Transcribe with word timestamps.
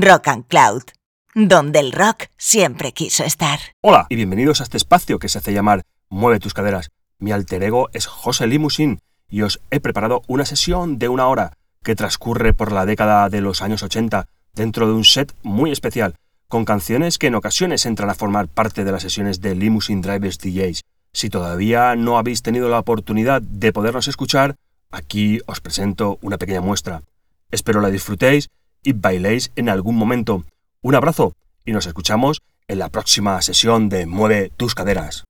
Rock 0.00 0.28
and 0.28 0.46
Cloud, 0.48 0.82
donde 1.34 1.78
el 1.78 1.92
rock 1.92 2.24
siempre 2.36 2.92
quiso 2.92 3.22
estar. 3.22 3.60
Hola 3.80 4.06
y 4.08 4.16
bienvenidos 4.16 4.60
a 4.60 4.64
este 4.64 4.76
espacio 4.76 5.20
que 5.20 5.28
se 5.28 5.38
hace 5.38 5.52
llamar 5.52 5.82
Mueve 6.08 6.40
tus 6.40 6.52
caderas. 6.52 6.90
Mi 7.18 7.30
alter 7.30 7.62
ego 7.62 7.90
es 7.92 8.06
José 8.06 8.48
Limusin 8.48 8.98
y 9.28 9.42
os 9.42 9.60
he 9.70 9.78
preparado 9.78 10.22
una 10.26 10.46
sesión 10.46 10.98
de 10.98 11.08
una 11.08 11.28
hora 11.28 11.52
que 11.84 11.94
transcurre 11.94 12.52
por 12.54 12.72
la 12.72 12.86
década 12.86 13.28
de 13.28 13.40
los 13.40 13.62
años 13.62 13.84
80 13.84 14.26
dentro 14.54 14.88
de 14.88 14.94
un 14.94 15.04
set 15.04 15.32
muy 15.42 15.70
especial, 15.70 16.16
con 16.48 16.64
canciones 16.64 17.18
que 17.18 17.28
en 17.28 17.36
ocasiones 17.36 17.86
entran 17.86 18.10
a 18.10 18.14
formar 18.14 18.48
parte 18.48 18.84
de 18.84 18.90
las 18.90 19.02
sesiones 19.02 19.40
de 19.40 19.54
Limousine 19.54 20.02
Drivers 20.02 20.38
DJs. 20.38 20.82
Si 21.12 21.30
todavía 21.30 21.94
no 21.94 22.18
habéis 22.18 22.42
tenido 22.42 22.68
la 22.68 22.80
oportunidad 22.80 23.42
de 23.42 23.72
podernos 23.72 24.08
escuchar, 24.08 24.56
aquí 24.90 25.40
os 25.46 25.60
presento 25.60 26.18
una 26.20 26.38
pequeña 26.38 26.60
muestra. 26.60 27.02
Espero 27.52 27.80
la 27.80 27.90
disfrutéis 27.90 28.50
y 28.84 28.92
bailéis 28.92 29.50
en 29.56 29.68
algún 29.68 29.96
momento. 29.96 30.44
Un 30.82 30.94
abrazo 30.94 31.34
y 31.64 31.72
nos 31.72 31.86
escuchamos 31.86 32.40
en 32.68 32.78
la 32.78 32.90
próxima 32.90 33.42
sesión 33.42 33.88
de 33.88 34.06
Mueve 34.06 34.52
tus 34.56 34.74
caderas. 34.74 35.24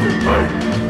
tonight. 0.00 0.89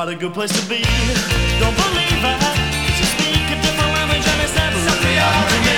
What 0.00 0.08
a 0.08 0.14
good 0.14 0.32
place 0.32 0.50
to 0.58 0.66
be. 0.66 0.80
Don't 1.60 1.76
believe. 1.76 2.24
'cause 2.24 2.98
you 3.00 3.06
speak 3.16 3.44
a 3.52 3.56
different 3.60 3.92
language 3.96 4.26
and 4.32 4.40
it's 4.44 4.56
never 4.56 4.80
really 4.88 5.16
happened 5.20 5.50
to 5.52 5.60
me. 5.68 5.76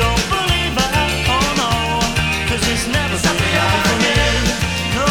Don't 0.00 0.24
believe 0.32 0.74
it. 0.84 0.92
Oh 1.28 1.48
no. 1.60 1.70
'cause 2.48 2.64
it's 2.72 2.86
never 2.96 3.16
really 3.20 3.52
happened 3.60 3.86
to 3.90 3.96
me. 4.04 4.14
No. 4.96 5.08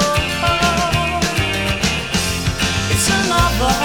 oh, 0.00 0.48
oh. 0.48 1.20
It's 2.94 3.08
another 3.20 3.76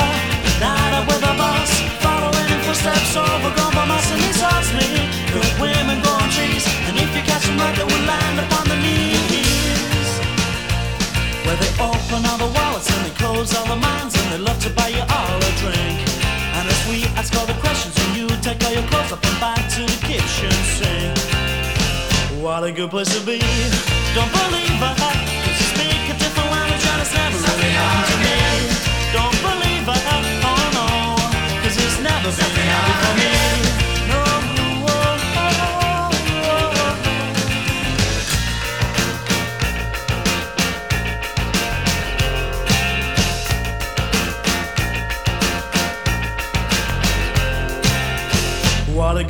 night 0.64 0.94
out 0.98 1.06
with 1.10 1.32
a 1.32 1.34
boss. 1.42 1.72
Following 2.06 2.48
in 2.54 2.60
footsteps 2.66 3.14
overgrown 3.18 3.74
by 3.76 3.86
moss 3.92 4.08
and 4.10 4.22
me. 4.80 4.90
Good 5.36 5.52
women 5.60 5.98
go 6.06 6.12
on 6.22 6.30
trees. 6.38 6.64
And 6.88 6.96
if 7.04 7.10
you 7.16 7.24
catch 7.30 7.44
them 7.48 7.58
right, 7.60 7.76
they 7.76 7.88
will 7.92 8.06
land 8.14 8.38
upon 8.40 8.64
the 8.72 8.78
knees. 8.84 10.10
Where 11.46 11.58
they 11.64 11.72
open 11.90 12.22
all 12.32 12.40
the 12.46 12.52
all 13.50 13.66
the 13.66 13.76
minds 13.76 14.14
and 14.16 14.32
they 14.32 14.38
love 14.38 14.60
to 14.62 14.70
buy 14.70 14.90
you 14.90 15.02
all 15.02 15.38
a 15.38 15.52
drink. 15.58 15.98
And 16.54 16.70
as 16.70 16.82
we 16.88 17.06
ask 17.18 17.36
all 17.36 17.48
the 17.48 17.60
questions 17.60 17.98
and 17.98 18.16
you 18.16 18.28
take 18.42 18.64
all 18.64 18.72
your 18.72 18.84
clothes 18.84 19.12
up 19.12 19.26
and 19.26 19.40
back 19.40 19.68
to 19.76 19.82
the 19.82 19.98
kitchen 20.06 20.52
sink. 20.78 21.18
What 22.40 22.64
a 22.64 22.72
good 22.72 22.92
place 22.92 23.10
to 23.18 23.26
be. 23.26 23.40
Don't 24.14 24.32
believe 24.32 24.82
it. 25.26 25.31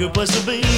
What 0.01 0.35
a 0.47 0.70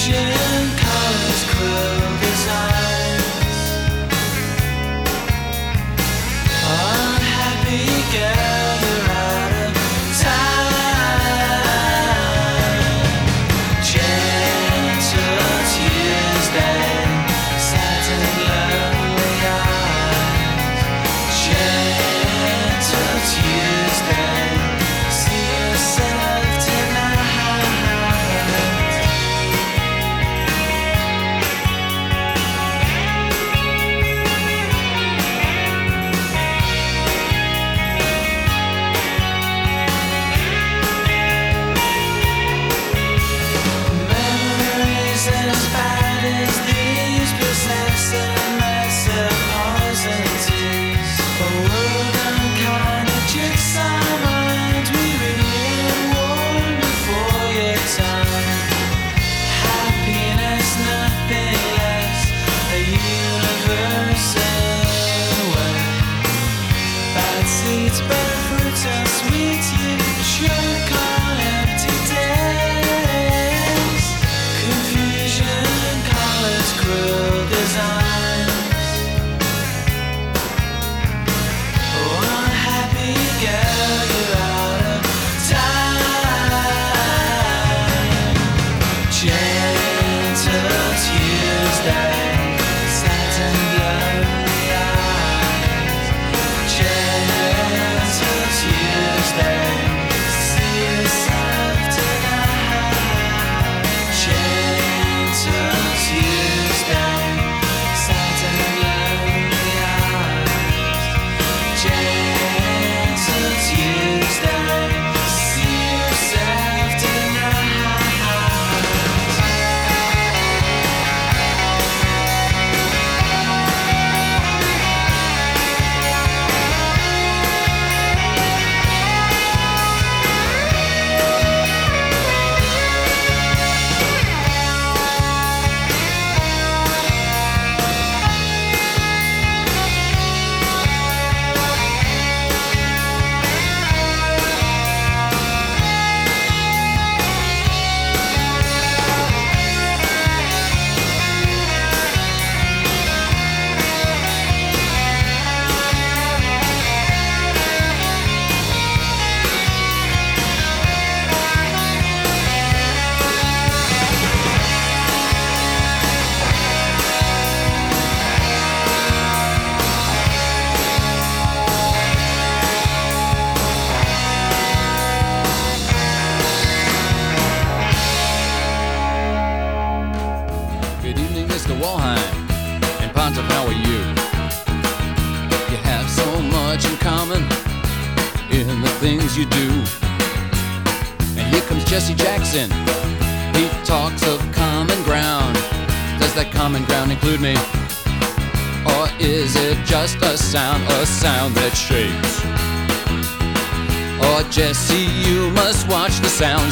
Vision. 0.00 0.49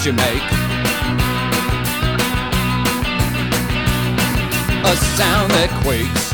You 0.09 0.15
make. 0.15 0.43
A 4.83 4.97
sound 5.19 5.51
that 5.53 5.69
quakes. 5.85 6.33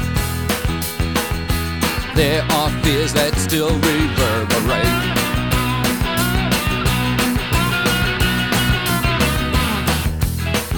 There 2.14 2.42
are 2.52 2.70
fears 2.84 3.12
that 3.14 3.34
still 3.34 3.74
reverberate. 3.82 4.94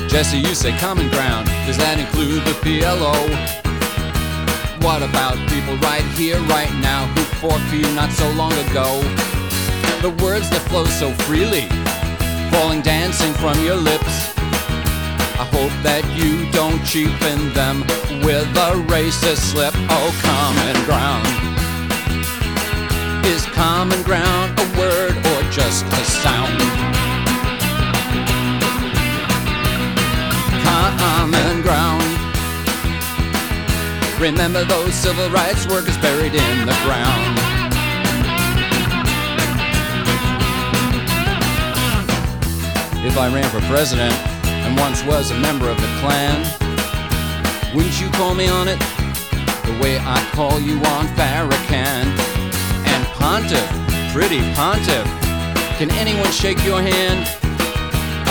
Jesse, 0.09 0.39
you 0.39 0.55
say 0.55 0.73
common 0.79 1.11
ground. 1.11 1.49
Does 1.67 1.77
that 1.77 1.99
include 1.99 2.47
the 2.47 2.57
PLO? 2.65 3.13
What 4.83 5.03
about 5.03 5.37
people 5.51 5.77
right 5.85 6.05
here, 6.17 6.41
right 6.49 6.73
now, 6.81 7.05
who 7.09 7.21
fought 7.41 7.61
for 7.69 7.77
you 7.77 7.93
not 7.95 8.11
so 8.13 8.31
long 8.33 8.55
ago? 8.71 9.03
The 10.01 10.17
words 10.25 10.49
that 10.49 10.63
flow 10.71 10.87
so 10.87 11.13
freely 11.25 11.69
falling 12.57 12.81
dancing 12.81 13.35
from 13.35 13.55
your 13.63 13.77
lips. 13.77 14.33
I 15.37 15.45
hope 15.53 15.75
that 15.85 16.03
you 16.17 16.51
don't 16.53 16.83
cheapen 16.83 17.53
them 17.53 17.81
with 18.25 18.49
a 18.69 18.71
racist 18.89 19.53
slip. 19.53 19.75
Oh, 19.93 20.11
common 20.25 20.77
ground. 20.89 21.27
Is 23.27 23.45
common 23.53 24.03
ground 24.05 24.59
a 24.59 24.67
word 24.81 25.15
or 25.33 25.41
just 25.53 25.85
a 25.85 26.03
sound? 26.25 26.57
Common 30.65 31.61
ground. 31.61 32.09
Remember 34.19 34.65
those 34.65 34.95
civil 34.95 35.29
rights 35.29 35.67
workers 35.67 35.99
buried 35.99 36.35
in 36.35 36.57
the 36.65 36.77
ground. 36.87 37.46
If 43.07 43.17
I 43.17 43.33
ran 43.33 43.49
for 43.51 43.61
president 43.69 44.13
and 44.67 44.77
once 44.79 45.05
was 45.05 45.31
a 45.31 45.39
member 45.39 45.69
of 45.69 45.77
the 45.77 45.87
Klan. 46.01 46.43
Wouldn't 47.75 48.01
you 48.01 48.11
call 48.11 48.35
me 48.35 48.49
on 48.49 48.67
it 48.67 48.81
the 49.65 49.79
way 49.81 49.99
I 49.99 50.19
call 50.35 50.59
you 50.59 50.79
on 50.97 51.07
Farrakhan? 51.15 52.07
And 52.85 53.07
Pontiff, 53.15 53.69
pretty 54.13 54.41
Pontiff, 54.55 55.07
can 55.79 55.91
anyone 55.93 56.33
shake 56.33 56.65
your 56.65 56.83
hand? 56.83 57.31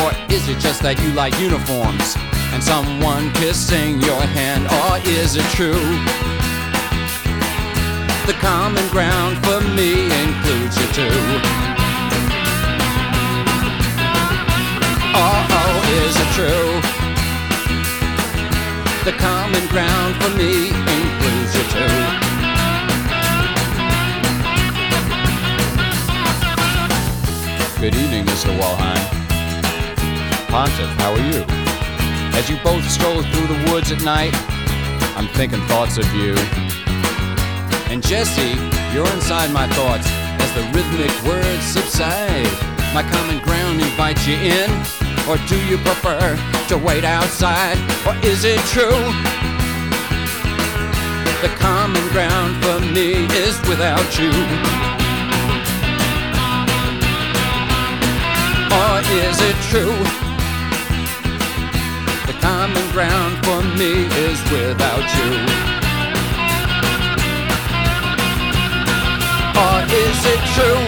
Or 0.03 0.11
is 0.33 0.49
it 0.49 0.59
just 0.59 0.81
that 0.81 0.99
you 0.99 1.13
like 1.13 1.33
uniforms 1.39 2.15
and 2.51 2.61
someone 2.61 3.31
kissing 3.35 4.01
your 4.01 4.21
hand? 4.35 4.67
Or 4.83 4.99
is 5.07 5.37
it 5.37 5.45
true? 5.55 5.79
The 8.27 8.37
common 8.41 8.85
ground 8.89 9.37
for 9.45 9.61
me 9.61 10.11
includes 10.11 10.75
you 10.77 10.87
too. 10.91 11.64
Is 15.97 16.15
it 16.19 16.29
true? 16.35 16.81
The 19.05 19.15
common 19.17 19.65
ground 19.67 20.15
for 20.21 20.29
me 20.37 20.67
includes 20.67 21.55
you 21.55 21.63
too. 21.71 22.25
Good 27.79 27.95
evening, 27.95 28.25
Mr. 28.25 28.51
Waldheim. 28.59 29.03
Pontiff, 30.49 30.89
how 30.99 31.13
are 31.13 31.25
you? 31.31 31.45
As 32.37 32.49
you 32.49 32.57
both 32.61 32.83
stroll 32.91 33.23
through 33.23 33.47
the 33.47 33.71
woods 33.71 33.91
at 33.91 34.03
night, 34.03 34.33
I'm 35.15 35.27
thinking 35.29 35.61
thoughts 35.67 35.97
of 35.97 36.05
you. 36.13 36.35
And 37.89 38.03
Jesse, 38.03 38.59
you're 38.93 39.09
inside 39.13 39.51
my 39.51 39.67
thoughts 39.69 40.07
as 40.43 40.53
the 40.55 40.63
rhythmic 40.75 41.13
words 41.23 41.63
subside. 41.63 42.51
My 42.93 43.03
common 43.03 43.41
ground 43.43 43.79
invites 43.79 44.27
you 44.27 44.35
in. 44.35 45.04
Or 45.27 45.37
do 45.47 45.57
you 45.65 45.79
prefer 45.79 46.37
to 46.67 46.77
wait 46.77 47.03
outside? 47.03 47.77
Or 48.05 48.15
is 48.23 48.43
it 48.45 48.59
true? 48.69 49.01
The 51.41 51.49
common 51.57 52.07
ground 52.09 52.63
for 52.63 52.79
me 52.93 53.25
is 53.33 53.59
without 53.67 54.05
you. 54.19 54.29
Or 58.69 59.01
is 59.25 59.41
it 59.41 59.57
true? 59.71 59.97
The 62.27 62.37
common 62.39 62.85
ground 62.91 63.43
for 63.43 63.63
me 63.79 64.05
is 64.29 64.39
without 64.51 65.07
you. 65.17 65.31
Or 69.57 69.77
is 69.89 70.19
it 70.33 70.41
true? 70.53 70.85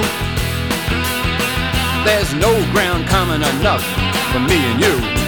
There's 2.05 2.33
no 2.35 2.53
ground 2.71 3.07
common 3.07 3.41
enough 3.41 4.06
for 4.37 4.43
me 4.43 4.55
and 4.55 4.81
you. 4.81 5.26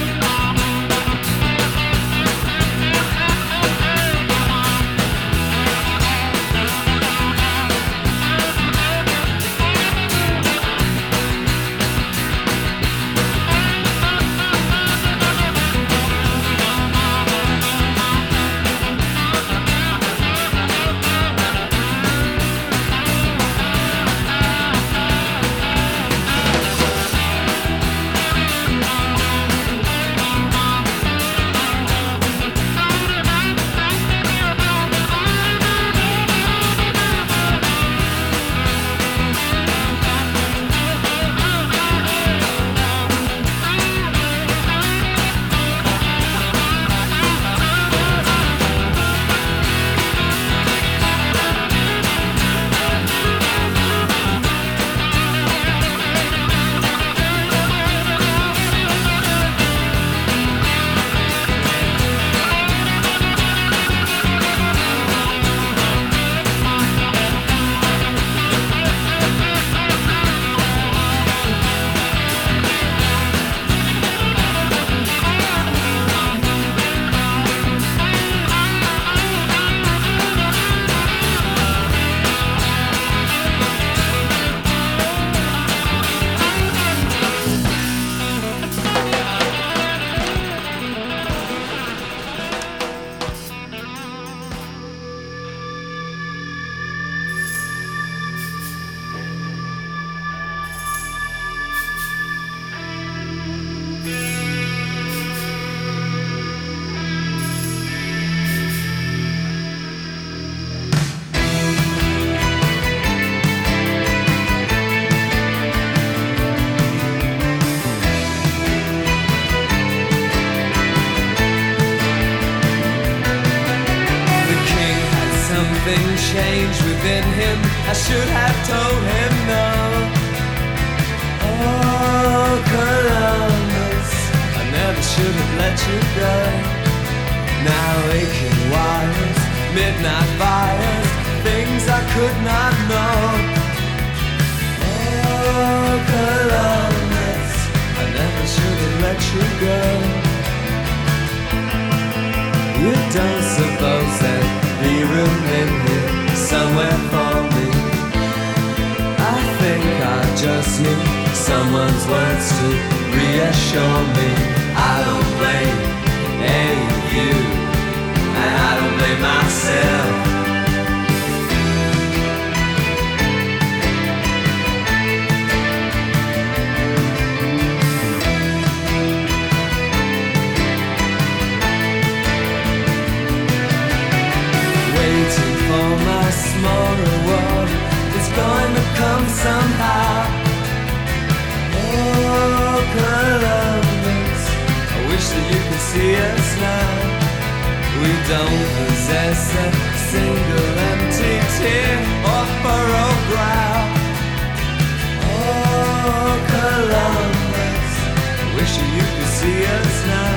you 208.98 209.06
can 209.16 209.30
see 209.40 209.60
us 209.78 209.96
now. 210.14 210.34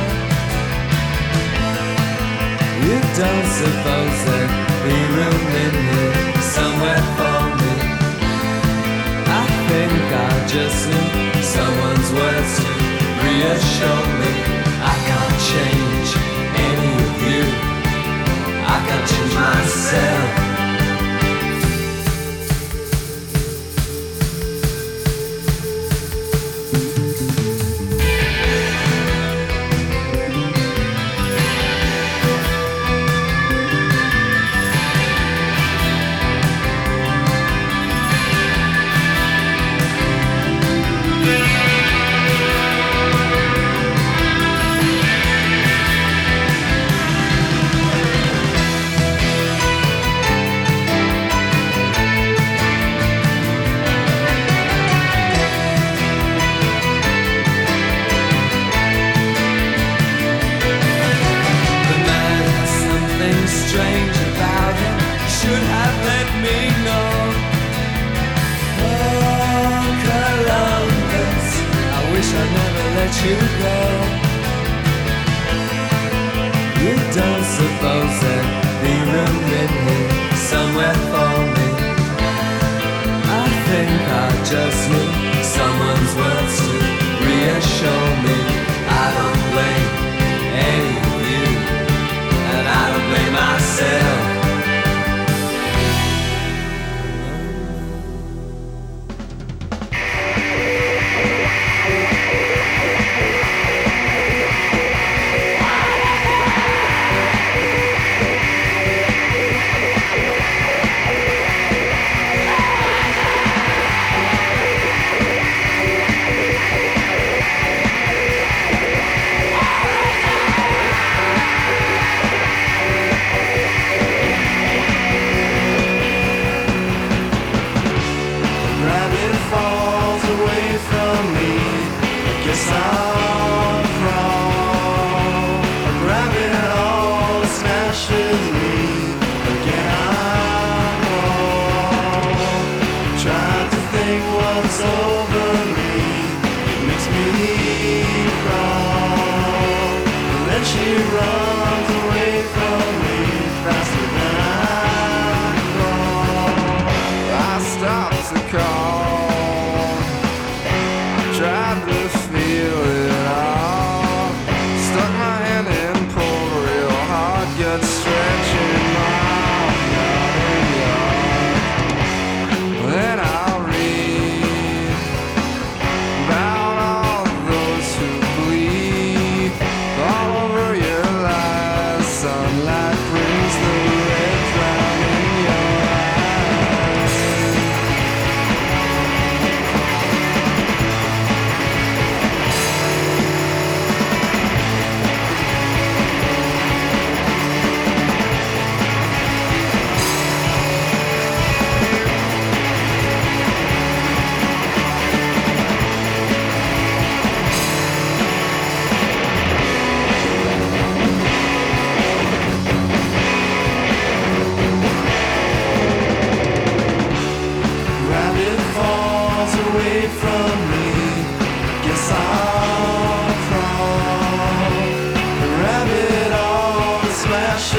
You 2.87 2.96
don't 3.20 3.48
suppose 3.61 4.16
there'd 4.26 4.55
be 4.87 4.96
room 5.16 5.44
in 5.64 5.74
here 5.88 6.42
somewhere 6.57 7.05
for 7.16 7.40
me? 7.61 7.74
I 9.40 9.44
think 9.68 10.02
I 10.28 10.33
just 10.55 10.81
need 10.90 11.44
someone's 11.57 12.11
words 12.18 12.52
to 12.64 12.72
reassure 13.24 14.07
me. 14.20 14.33
I 14.92 14.96
can't 15.09 15.38
change 15.52 16.09
any 16.68 16.92
of 17.07 17.16
you. 17.31 17.44
I 18.74 18.78
can't 18.87 19.07
change 19.11 19.35
myself. 19.35 20.51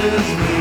Smashes 0.03 0.37
me. 0.37 0.52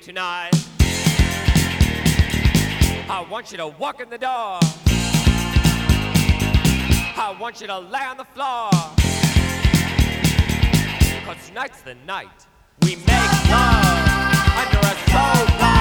tonight. 0.00 0.50
I 3.08 3.26
want 3.30 3.50
you 3.50 3.58
to 3.58 3.66
walk 3.66 4.00
in 4.00 4.08
the 4.08 4.18
door. 4.18 4.58
I 7.16 7.36
want 7.38 7.60
you 7.60 7.66
to 7.66 7.78
lay 7.78 8.00
on 8.00 8.16
the 8.16 8.24
floor. 8.24 8.70
Cause 11.24 11.48
tonight's 11.48 11.82
the 11.82 11.94
night 12.06 12.46
we 12.82 12.96
make 12.96 13.50
love 13.50 14.08
under 14.56 14.78
a 14.78 14.94
sofa. 15.10 15.79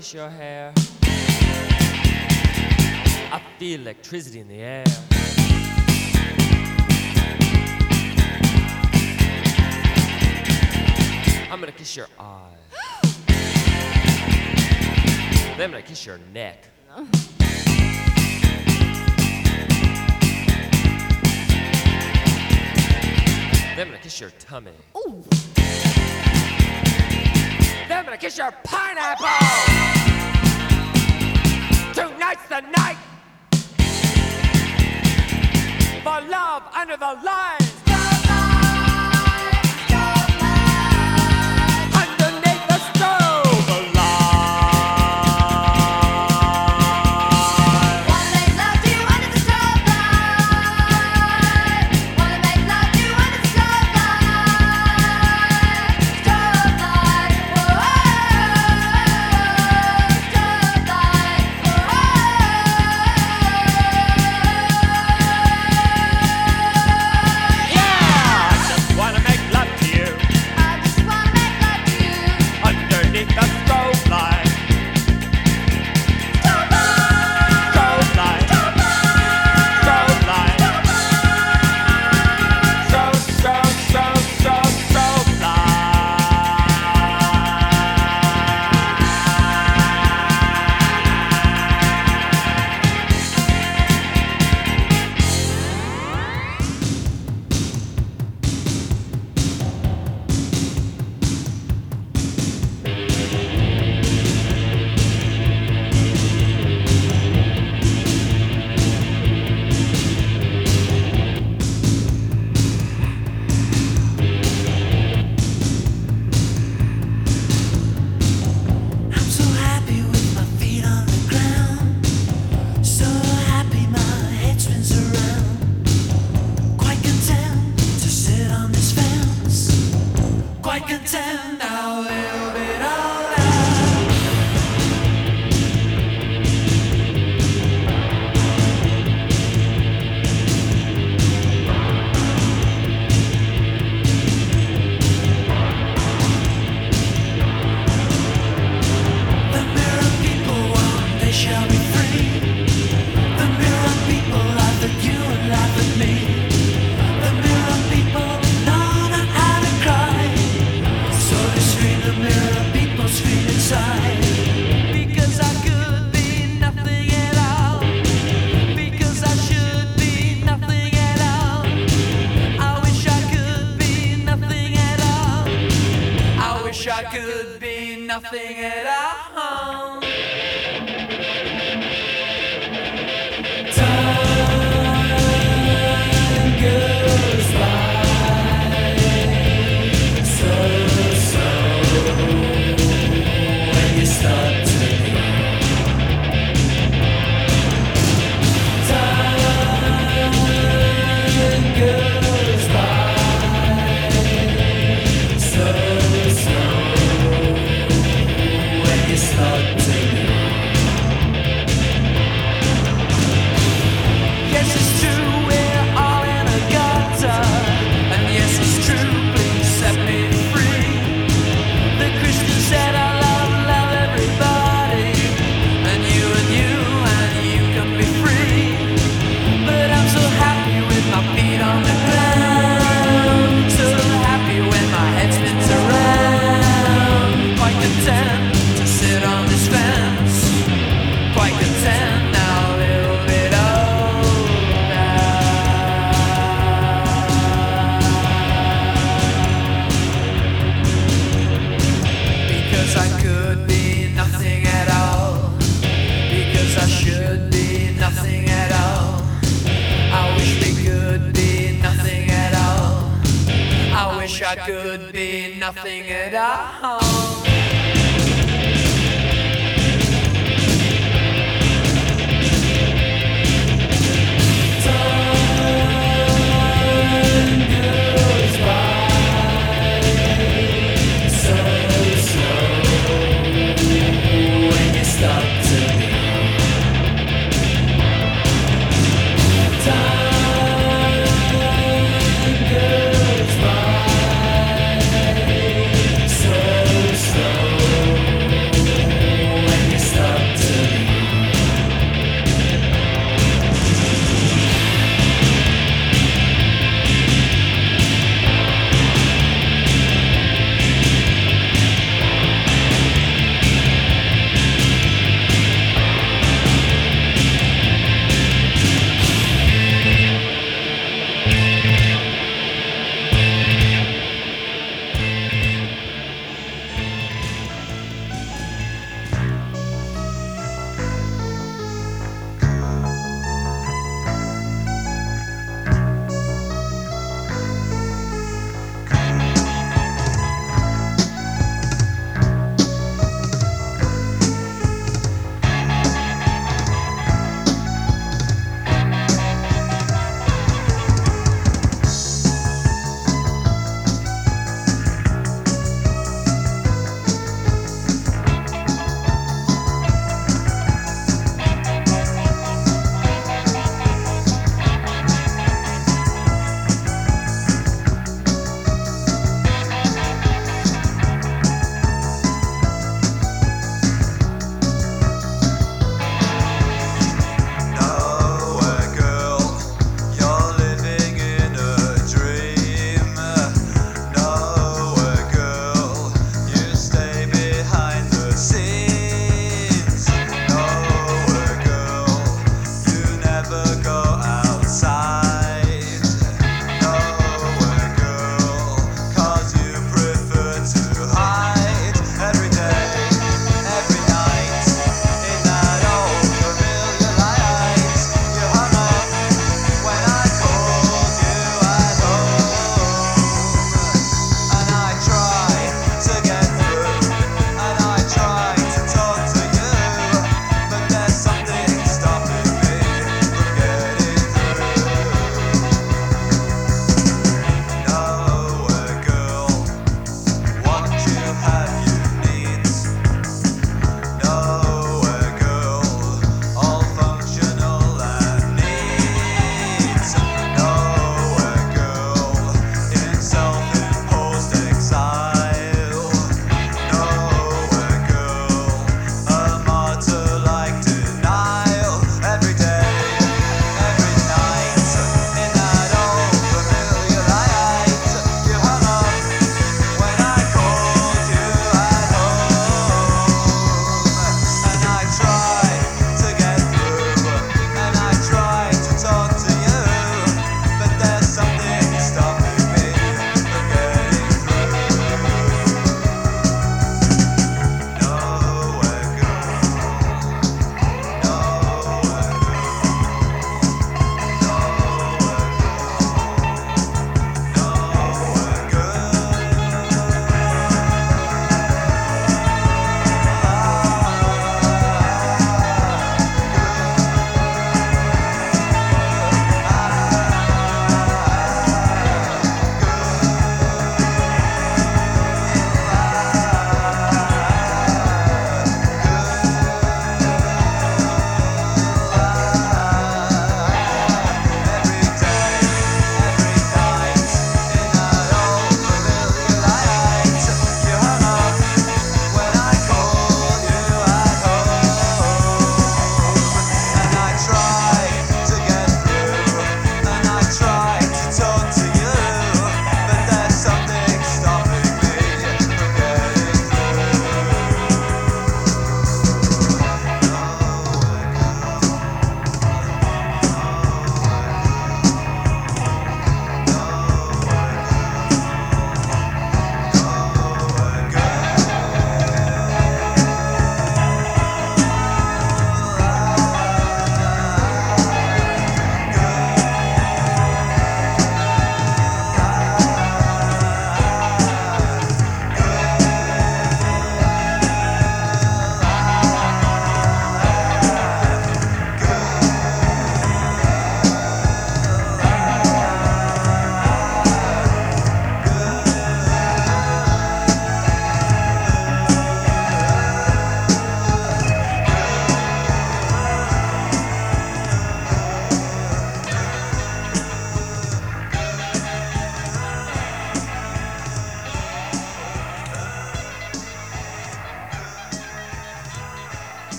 kiss 0.00 0.14
your 0.14 0.30
hair. 0.30 0.72
I 3.32 3.42
feel 3.58 3.82
electricity 3.82 4.40
in 4.40 4.48
the 4.48 4.54
air. 4.54 4.84
I'm 11.52 11.60
gonna 11.60 11.72
kiss 11.72 11.94
your 11.98 12.06
eyes. 12.18 12.56
then 15.58 15.64
I'm 15.66 15.70
gonna 15.70 15.82
kiss 15.82 16.06
your 16.06 16.16
neck. 16.32 16.64
then 23.76 23.86
I'm 23.86 23.88
gonna 23.88 23.98
kiss 23.98 24.18
your 24.18 24.30
tummy 24.38 24.72
them 27.90 28.08
and 28.08 28.20
kiss 28.20 28.38
your 28.38 28.52
pineapple. 28.62 29.26
Tonight's 31.92 32.46
the 32.48 32.60
night 32.60 32.96
for 36.04 36.20
love 36.30 36.62
under 36.72 36.96
the 36.96 37.20
line. 37.24 37.69